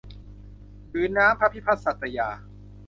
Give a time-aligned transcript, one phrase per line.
[0.89, 2.27] ถือน้ำพระพิพัฒน์สัตยา